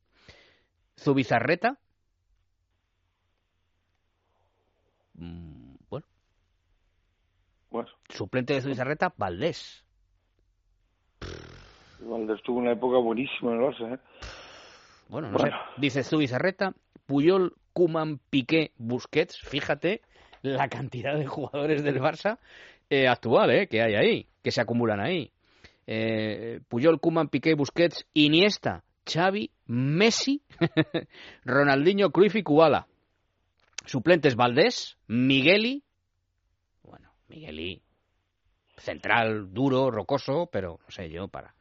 Zubizarreta. 0.99 1.79
Mm, 5.15 5.77
bueno. 5.89 6.07
Bueno. 7.71 7.89
Suplente 8.09 8.55
de 8.55 8.63
Zubizarreta, 8.63 9.15
Valdés. 9.17 9.87
Valdés 12.01 12.43
tuvo 12.43 12.59
una 12.59 12.73
época 12.73 12.99
buenísima 12.99 13.53
en 13.53 13.63
el 13.63 13.65
Barça, 13.65 13.95
¿eh? 13.95 13.99
Bueno, 15.09 15.31
no 15.31 15.39
sé. 15.39 15.53
Dice 15.77 16.03
Zubizarreta, 16.03 16.75
Puyol, 17.07 17.55
Kuman, 17.75 18.19
Piqué, 18.29 18.73
Busquets. 18.77 19.39
Fíjate 19.39 20.03
la 20.43 20.69
cantidad 20.69 21.17
de 21.17 21.27
jugadores 21.27 21.83
del 21.83 22.01
Barça 22.01 22.39
eh, 22.89 23.07
actual 23.07 23.51
eh, 23.51 23.67
que 23.69 23.83
hay 23.83 23.95
ahí, 23.95 24.27
que 24.43 24.51
se 24.51 24.61
acumulan 24.61 25.01
ahí. 25.01 25.31
Eh, 25.87 26.61
Puyol, 26.69 27.01
Kuman, 27.01 27.29
Piqué, 27.29 27.55
Busquets, 27.55 28.07
Iniesta, 28.15 28.85
Xavi, 29.07 29.51
Messi, 29.67 30.43
Ronaldinho, 31.45 32.11
Cruyff 32.11 32.37
y 32.37 32.43
Kubala. 32.43 32.87
Suplentes 33.87 34.37
Valdés, 34.37 34.99
Migueli, 35.09 35.83
bueno, 36.85 37.11
Migueli, 37.29 37.83
central, 38.77 39.53
duro, 39.53 39.91
rocoso, 39.91 40.49
pero 40.53 40.79
no 40.85 40.91
sé 40.91 41.09
yo, 41.09 41.29
para 41.29 41.55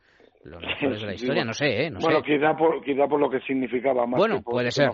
los 0.44 0.62
mejores 0.62 1.02
de 1.02 1.08
la 1.08 1.14
historia, 1.16 1.46
no 1.46 1.54
sé, 1.54 1.86
¿eh? 1.86 1.90
No 1.90 2.00
bueno, 2.00 2.22
Quizá, 2.22 2.56
por, 2.56 2.84
quizá 2.84 3.08
por 3.08 3.20
lo 3.20 3.30
que 3.30 3.40
significaba 3.42 4.06
más. 4.06 4.18
Bueno, 4.18 4.42
puede 4.42 4.72
ser, 4.72 4.92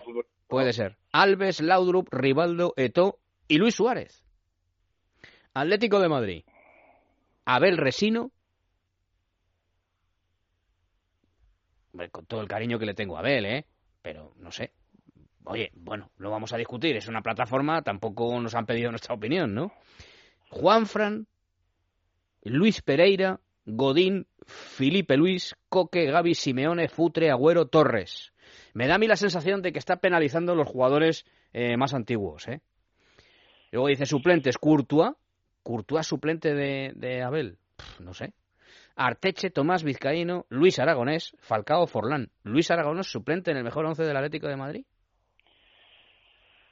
puede 0.48 0.72
ser. 0.72 0.98
Alves, 1.12 1.62
Laudrup, 1.62 2.08
Rivaldo, 2.12 2.74
Eto 2.78 3.20
y 3.48 3.58
Luis 3.58 3.76
Suárez. 3.76 4.24
Atlético 5.54 6.00
de 6.00 6.10
Madrid. 6.10 6.44
Abel 7.46 7.78
Resino. 7.78 8.32
Con 12.12 12.26
todo 12.26 12.42
el 12.42 12.48
cariño 12.48 12.78
que 12.78 12.86
le 12.86 12.94
tengo 12.94 13.16
a 13.16 13.20
Abel, 13.20 13.46
¿eh? 13.46 13.66
Pero 14.02 14.34
no 14.38 14.52
sé. 14.52 14.74
Oye, 15.46 15.72
bueno, 15.76 16.12
lo 16.18 16.30
vamos 16.30 16.52
a 16.52 16.58
discutir. 16.58 16.96
Es 16.98 17.08
una 17.08 17.22
plataforma, 17.22 17.82
tampoco 17.84 18.40
nos 18.42 18.56
han 18.56 18.66
pedido 18.66 18.90
nuestra 18.90 19.16
opinión, 19.16 19.54
¿no? 19.54 19.72
Juanfran, 20.50 21.28
Luis 22.42 22.82
Pereira, 22.82 23.40
Godín, 23.66 24.28
Felipe 24.46 25.16
Luis, 25.16 25.56
Coque, 25.70 26.06
Gaby, 26.06 26.36
Simeone, 26.36 26.90
Futre, 26.90 27.32
Agüero, 27.32 27.68
Torres. 27.68 28.34
Me 28.74 28.88
da 28.88 28.96
a 28.96 28.98
mí 28.98 29.08
la 29.08 29.16
sensación 29.16 29.62
de 29.62 29.72
que 29.72 29.80
está 29.80 29.98
penalizando 29.98 30.54
los 30.56 30.68
jugadores 30.68 31.26
eh, 31.54 31.78
más 31.78 31.94
antiguos, 31.94 32.48
¿eh? 32.48 32.62
Luego 33.76 33.90
dice 33.90 34.06
suplentes, 34.06 34.58
Courtois. 34.58 35.12
Courtois 35.62 36.08
suplente 36.08 36.54
de, 36.54 37.22
Abel. 37.22 37.58
no 38.00 38.14
sé. 38.14 38.32
Arteche, 38.96 39.50
Tomás 39.50 39.84
Vizcaíno, 39.84 40.46
Luis 40.48 40.80
Aragonés, 40.80 41.36
Falcao, 41.42 41.86
Forlán. 41.86 42.30
¿Luis 42.46 42.72
Aragonés 42.72 43.08
suplente 43.08 43.52
en 43.52 43.58
el 43.58 43.66
mejor 43.66 43.86
once 43.86 44.04
del 44.04 44.16
Atlético 44.16 44.48
de 44.48 44.56
Madrid? 44.56 44.86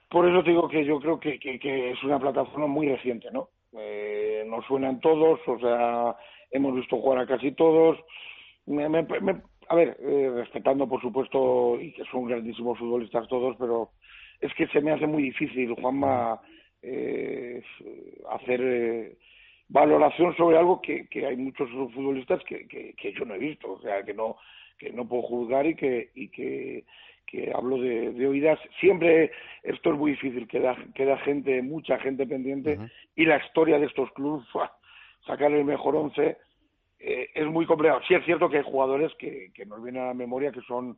Por 0.10 0.29
eso 0.29 0.43
digo 0.43 0.69
que 0.69 0.86
yo 0.86 0.98
creo 1.01 1.19
que, 1.19 1.38
es 1.91 2.01
una 2.05 2.19
plataforma 2.19 2.67
muy 2.67 2.88
reciente, 2.88 3.27
¿no? 3.33 3.50
Eh, 3.77 4.45
nos 4.48 4.65
suenan 4.65 5.01
todos, 5.01 5.41
o 5.45 5.60
sea, 5.60 6.15
hemos 6.51 6.74
visto 6.74 6.95
jugar 7.01 7.19
a 7.19 7.27
casi 7.27 7.51
todos. 7.51 7.98
a 8.65 9.75
ver, 9.75 9.98
eh, 10.00 10.31
respetando 10.36 10.88
por 10.88 11.01
supuesto, 11.01 11.81
y 11.81 11.91
que 11.91 12.05
son 12.05 12.27
grandísimos 12.27 12.79
futbolistas 12.79 13.27
todos, 13.27 13.57
pero 13.60 13.89
es 14.39 14.53
que 14.53 14.67
se 14.67 14.79
me 14.79 14.93
hace 14.93 15.05
muy 15.05 15.24
difícil, 15.24 15.74
Juanma 15.74 16.39
eh, 16.84 17.63
hacer 18.30 18.62
eh, 18.62 19.18
valoración 19.70 20.36
sobre 20.36 20.58
algo 20.58 20.82
que, 20.82 21.08
que 21.08 21.25
hay 21.25 21.38
muchos 21.38 21.70
futbolistas 21.70 22.44
que, 22.44 22.68
que, 22.68 23.13
yo 23.13 23.25
no 23.25 23.36
he 23.36 23.40
visto, 23.40 23.72
o 23.72 23.82
sea, 23.82 24.04
que 24.04 24.13
no 24.13 24.38
que 24.78 24.92
no 24.92 25.08
puedo 25.08 25.24
juzgar 25.24 25.66
y 25.66 25.75
que 25.75 26.12
y 26.13 26.28
que, 26.30 26.84
que 27.25 27.52
hablo 27.54 27.78
de, 27.78 28.12
de 28.12 28.28
oídas. 28.28 28.60
Siempre 28.80 29.32
esto 29.63 29.94
es 29.94 29.98
muy 29.98 30.12
difícil, 30.12 30.48
queda, 30.48 30.75
queda 30.94 31.18
gente, 31.20 31.62
mucha 31.62 31.98
gente 32.00 32.28
pendiente 32.28 32.78
y 33.16 33.25
la 33.25 33.38
historia 33.38 33.80
de 33.80 33.86
estos 33.86 34.12
clubes, 34.12 34.46
sacar 35.25 35.52
el 35.52 35.63
mejor 35.63 35.96
once 35.96 36.38
eh, 37.00 37.30
es 37.36 37.46
muy 37.48 37.66
complejo. 37.66 38.00
Sí 38.08 38.13
es 38.13 38.24
cierto 38.25 38.50
que 38.50 38.58
hay 38.58 38.63
jugadores 38.63 39.12
que, 39.16 39.52
que 39.54 39.66
nos 39.66 39.84
vienen 39.84 40.04
a 40.04 40.08
la 40.08 40.13
memoria 40.13 40.52
que 40.52 40.62
son, 40.62 40.98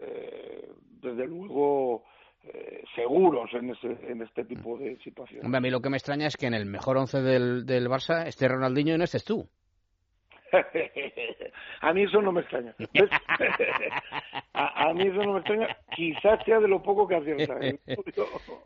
eh, 0.00 0.68
desde 1.00 1.26
luego, 1.26 2.04
eh, 2.52 2.84
seguros 2.94 3.50
en, 3.54 3.74
en 4.08 4.22
este 4.22 4.44
tipo 4.44 4.76
de 4.78 4.96
situaciones. 4.98 5.52
a 5.52 5.60
mí 5.60 5.70
lo 5.70 5.80
que 5.80 5.90
me 5.90 5.96
extraña 5.96 6.26
es 6.26 6.36
que 6.36 6.46
en 6.46 6.54
el 6.54 6.66
mejor 6.66 6.96
once 6.96 7.22
del, 7.22 7.64
del 7.64 7.88
Barça 7.88 8.26
esté 8.26 8.48
Ronaldinho 8.48 8.94
y 8.94 8.98
no 8.98 9.04
estés 9.04 9.24
tú. 9.24 9.48
a 11.80 11.92
mí 11.92 12.04
eso 12.04 12.20
no 12.20 12.32
me 12.32 12.42
extraña. 12.42 12.74
a, 14.52 14.92
mí 14.94 15.06
eso 15.06 15.22
no 15.22 15.32
me 15.34 15.38
extraña. 15.40 15.76
Quizás 15.94 16.44
sea 16.44 16.60
de 16.60 16.68
lo 16.68 16.82
poco 16.82 17.08
que 17.08 17.16
acierta. 17.16 17.54
¿eh? 17.60 17.78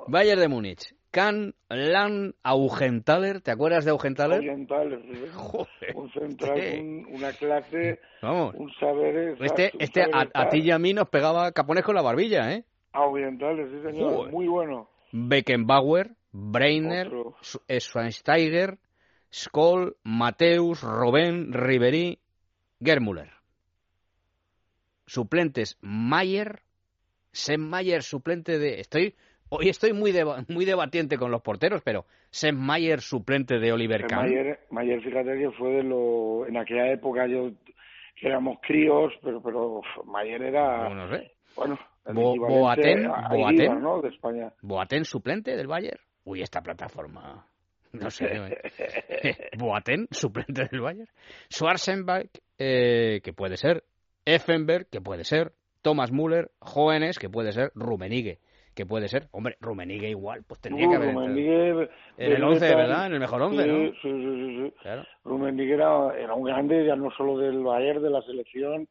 Bayern 0.09 0.41
de 0.41 0.49
Múnich. 0.49 0.95
Can 1.11 1.55
Lan 1.69 2.35
Augenthaler. 2.43 3.41
¿Te 3.41 3.51
acuerdas 3.51 3.85
de 3.85 3.93
Augenthaler? 3.93 4.41
Augenthaler. 4.41 5.01
Un 5.95 6.11
central, 6.13 7.07
una 7.11 7.33
clase, 7.33 8.01
Vamos. 8.21 8.55
un 8.57 8.71
saber... 8.75 9.37
Este, 9.41 9.73
este 9.79 10.05
a, 10.13 10.49
ti 10.51 10.61
y 10.61 10.71
a 10.71 10.79
mí 10.79 10.93
nos 10.93 11.09
pegaba 11.09 11.53
capones 11.53 11.85
con 11.85 11.95
la 11.95 12.03
barbilla, 12.03 12.53
¿eh? 12.53 12.65
Orientales, 13.00 13.69
sí 13.71 13.93
señor, 13.93 14.31
muy 14.31 14.47
bueno. 14.47 14.88
Beckenbauer, 15.12 16.11
Breiner, 16.33 17.11
Schweinsteiger, 17.40 18.78
Skoll, 19.33 19.97
Mateus, 20.02 20.83
Robben, 20.83 21.52
Ribery, 21.52 22.19
Germuller. 22.81 23.31
Suplentes, 25.07 25.78
Mayer, 25.81 26.61
Mayer, 27.59 28.02
suplente 28.02 28.59
de... 28.59 28.81
Estoy 28.81 29.14
Hoy 29.50 29.69
estoy 29.71 29.93
muy 29.93 30.12
muy 30.49 30.64
debatiente 30.64 31.17
con 31.17 31.31
los 31.31 31.40
porteros, 31.40 31.81
pero 31.83 32.05
Mayer, 32.52 33.00
suplente 33.00 33.59
de 33.59 33.73
Oliver 33.73 34.07
Kahn. 34.07 34.26
Mayer, 34.26 34.61
Mayer, 34.71 35.00
fíjate 35.02 35.38
que 35.38 35.50
fue 35.52 35.71
de 35.71 35.83
lo... 35.85 36.47
En 36.47 36.57
aquella 36.59 36.93
época 36.93 37.26
yo 37.26 37.50
éramos 38.21 38.59
críos, 38.61 39.12
pero 39.23 39.43
pero 39.43 39.81
Mayer 40.05 40.43
era... 40.43 40.88
No, 40.90 41.09
sé. 41.09 41.33
Bueno, 41.57 41.78
Boatén, 42.15 43.09
Boatén, 43.31 43.83
¿no? 43.83 44.00
de 44.00 44.09
España. 44.09 44.53
Boatén 44.62 45.05
suplente 45.05 45.57
del 45.57 45.67
Bayern. 45.67 46.00
Uy, 46.25 46.43
esta 46.43 46.61
plataforma. 46.62 47.47
No 47.93 48.11
sé. 48.11 48.27
¿eh? 49.09 49.50
Boatén, 49.59 50.09
suplente 50.11 50.69
del 50.71 50.81
Bayern. 50.81 51.09
Schwarzenberg, 51.50 52.31
eh, 52.59 53.21
que 53.23 53.33
puede 53.33 53.57
ser. 53.57 53.85
Effenberg, 54.25 54.88
que 54.91 55.00
puede 55.00 55.25
ser. 55.25 55.53
Thomas 55.83 56.12
Müller. 56.12 56.50
Jóvenes, 56.61 57.19
que 57.19 57.29
puede 57.29 57.53
ser. 57.53 57.73
Rumenigue, 57.75 58.38
que 58.75 58.85
puede 58.87 59.09
ser. 59.09 59.29
Hombre, 59.31 59.57
Rumenigue 59.61 60.11
igual, 60.11 60.45
pues 60.47 60.61
tendría 60.61 60.88
que 60.88 60.97
haber. 60.97 61.15
Rumenigue, 61.15 61.88
en 62.19 62.33
el 62.33 62.45
11, 62.45 62.75
¿verdad? 62.75 63.07
En 63.07 63.15
el 63.15 63.21
mejor 63.21 63.43
11, 63.43 63.62
sí, 63.62 63.69
¿no? 63.69 63.93
Sí, 63.93 63.97
sí, 64.03 64.57
sí. 64.57 64.75
Claro. 64.83 65.05
Rumenigue 65.25 65.75
era, 65.75 66.19
era, 66.19 66.35
un 66.35 66.45
grande, 66.45 66.87
ya 66.87 66.97
no 66.97 67.11
solo 67.12 67.38
del 67.38 67.62
Bayern, 67.62 68.03
de 68.03 68.11
la 68.11 68.23
selección. 68.23 68.88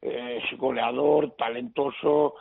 Eh, 0.00 0.38
goleador, 0.56 1.34
talentoso, 1.36 2.34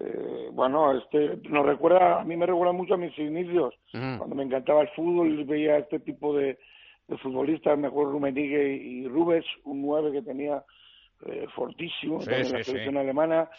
eh, 0.00 0.48
bueno, 0.52 0.96
este 0.96 1.38
nos 1.48 1.66
recuerda, 1.66 2.20
a 2.20 2.24
mí 2.24 2.36
me 2.36 2.46
recuerda 2.46 2.72
mucho 2.72 2.94
a 2.94 2.98
mis 2.98 3.16
inicios, 3.18 3.74
cuando 3.90 4.34
me 4.34 4.44
encantaba 4.44 4.82
el 4.82 4.88
fútbol 4.90 5.40
y 5.40 5.44
veía 5.44 5.78
este 5.78 5.98
tipo 6.00 6.36
de, 6.36 6.58
de 7.08 7.18
futbolistas, 7.18 7.78
mejor 7.78 8.12
Rummenigge 8.12 8.74
y 8.76 9.08
Rubens, 9.08 9.46
un 9.64 9.82
9 9.82 10.12
que 10.12 10.22
tenía 10.22 10.62
eh, 11.26 11.46
fortísimo 11.54 12.22
en 12.22 12.30
la 12.30 12.44
selección 12.44 12.96
alemana. 12.96 13.50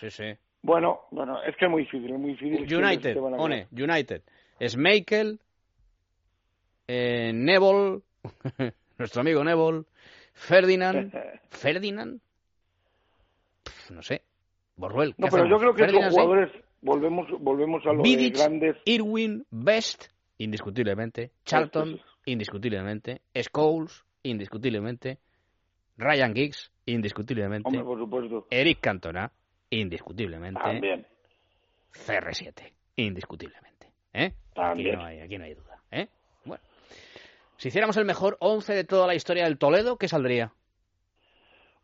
Bueno, 0.62 1.01
bueno, 1.12 1.41
es 1.43 1.55
que 1.58 1.65
es 1.65 1.72
muy 1.72 1.84
difícil, 1.84 2.13
es 2.13 2.19
muy 2.19 2.31
difícil. 2.31 2.77
United, 2.77 3.17
pone, 3.17 3.67
United. 3.72 4.22
Schmeichel, 4.62 5.39
eh, 6.88 7.31
Nebel, 7.34 8.01
nuestro 8.98 9.22
amigo 9.22 9.43
Neville, 9.43 9.84
Ferdinand, 10.34 11.13
Ferdinand, 11.50 12.22
Pff, 13.63 13.91
no 13.91 14.01
sé, 14.01 14.22
Borruel. 14.79 15.13
¿qué 15.15 15.21
No, 15.24 15.27
pero 15.29 15.45
yo 15.48 15.57
creo 15.57 15.74
que 15.74 15.89
sí. 15.89 15.95
jugadores, 16.09 16.51
volvemos, 16.81 17.27
volvemos 17.39 17.86
a 17.86 17.89
lo 17.93 17.98
de 17.98 18.03
Vidic, 18.03 18.38
grandes. 18.38 18.77
Irwin, 18.86 19.45
Best, 19.51 20.05
indiscutiblemente, 20.38 21.31
Charlton, 21.45 21.95
Estos- 21.95 22.05
indiscutiblemente, 22.25 23.21
Scholes, 23.36 24.03
indiscutiblemente, 24.24 25.17
Ryan 25.98 26.33
Giggs, 26.33 26.71
indiscutiblemente, 26.86 27.67
Hombre, 27.67 27.83
por 27.83 28.00
supuesto. 28.00 28.48
Eric 28.50 28.79
Cantona, 28.79 29.31
indiscutiblemente, 29.69 30.62
También. 30.62 31.05
CR7, 31.93 32.71
indiscutiblemente. 32.95 33.91
¿eh? 34.13 34.25
Aquí 34.25 34.53
También. 34.55 34.95
no 34.95 35.05
hay, 35.05 35.19
aquí 35.19 35.38
no 35.38 35.43
hay 35.45 35.53
duda. 35.55 35.81
¿eh? 35.91 36.07
Bueno, 36.45 36.63
si 37.57 37.67
hiciéramos 37.67 37.98
el 37.98 38.05
mejor 38.05 38.38
11 38.39 38.74
de 38.74 38.83
toda 38.86 39.07
la 39.07 39.15
historia 39.15 39.43
del 39.43 39.57
Toledo, 39.57 39.98
¿qué 39.98 40.07
saldría? 40.07 40.53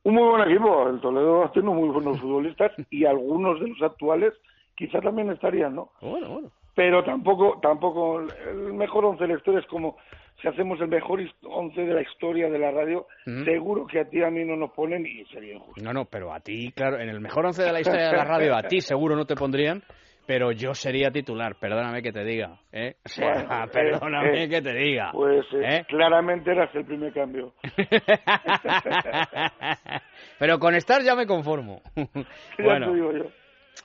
Un 0.06 0.14
muy 0.14 0.24
buen 0.24 0.50
equipo. 0.50 0.88
El 0.88 1.02
Toledo 1.02 1.50
tiene 1.52 1.70
muy 1.70 1.90
buenos 1.90 2.20
futbolistas 2.20 2.72
y 2.92 3.06
algunos 3.06 3.60
de 3.60 3.70
los 3.70 3.82
actuales 3.82 4.34
quizá 4.76 5.02
también 5.02 5.32
estarían, 5.32 5.76
¿no? 5.76 5.90
Bueno, 6.00 6.30
bueno. 6.30 6.52
Pero 6.76 7.04
tampoco, 7.04 7.58
tampoco 7.60 8.20
el 8.20 8.74
mejor 8.74 9.06
once 9.06 9.24
de 9.24 9.30
la 9.30 9.38
historia 9.38 9.62
es 9.62 9.66
como 9.66 9.98
si 10.40 10.48
hacemos 10.48 10.80
el 10.82 10.90
mejor 10.90 11.22
once 11.50 11.82
de 11.82 11.94
la 11.94 12.02
historia 12.02 12.50
de 12.50 12.60
la 12.60 12.70
radio, 12.70 13.08
seguro 13.46 13.88
que 13.88 14.02
a 14.02 14.06
ti 14.06 14.22
a 14.22 14.30
mí 14.30 14.44
no 14.46 14.56
nos 14.56 14.72
ponen 14.72 15.06
y 15.08 15.26
sería 15.26 15.56
injusto. 15.56 15.82
No, 15.82 15.92
no, 15.92 16.06
pero 16.06 16.32
a 16.34 16.40
ti, 16.40 16.72
claro, 16.76 17.00
en 17.00 17.10
el 17.10 17.20
mejor 17.20 17.46
11 17.46 17.64
de 17.64 17.72
la 17.72 17.80
historia 17.80 18.10
de 18.10 18.18
la 18.18 18.26
radio, 18.26 18.56
a 18.56 18.64
ti 18.64 18.82
seguro 18.82 19.16
no 19.16 19.26
te 19.26 19.36
pondrían, 19.36 19.82
pero 20.25 20.51
yo 20.51 20.74
sería 20.74 21.12
titular, 21.12 21.55
perdóname 21.60 22.01
que 22.01 22.12
te 22.12 22.24
diga, 22.24 22.58
¿eh? 22.72 22.96
O 23.05 23.10
sea, 23.10 23.46
Bueno, 23.48 23.72
perdóname 23.72 24.44
eh, 24.44 24.50
que 24.50 24.62
te 24.62 24.74
diga. 24.74 25.12
Pues 25.12 25.46
eh, 25.53 25.62
¿eh? 25.63 25.86
claramente 25.88 26.51
eras 26.51 26.74
el 26.75 26.86
primer 26.86 27.13
cambio. 27.13 27.53
pero 30.39 30.60
con 30.60 30.75
estar 30.75 31.01
ya 31.01 31.15
me 31.15 31.25
conformo. 31.25 31.82
Ya 31.96 32.63
bueno, 32.63 32.88
te 32.88 32.96
digo 32.96 33.12
yo. 33.13 33.25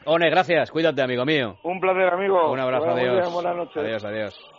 One, 0.07 0.31
gracias, 0.31 0.71
cuídate, 0.71 1.03
amigo 1.03 1.25
mío. 1.25 1.59
Un 1.63 1.81
placer, 1.81 2.13
amigo. 2.13 2.51
Un 2.51 2.61
abrazo, 2.61 2.87
muy 2.87 3.01
adiós. 3.01 3.33
Buenas 3.33 3.57
noches. 3.57 3.77
Adiós, 3.77 4.05
adiós. 4.05 4.51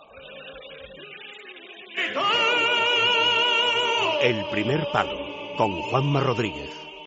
El 4.21 4.45
primer 4.51 4.81
palo 4.93 5.17
con 5.57 5.81
Juanma 5.81 6.19
Rodríguez. 6.19 6.80